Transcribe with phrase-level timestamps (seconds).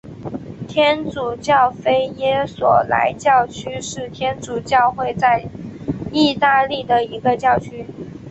[0.67, 5.45] 天主教菲耶索莱教区是天主教会在
[6.11, 7.85] 义大利的一个教区。